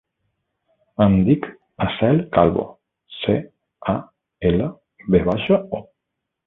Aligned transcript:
Em 1.05 1.17
dic 1.27 1.45
Aseel 1.85 2.23
Calvo: 2.39 2.65
ce, 3.19 3.37
a, 3.97 3.97
ela, 4.53 4.75
ve 5.13 5.27
baixa, 5.31 5.65
o. 5.81 5.87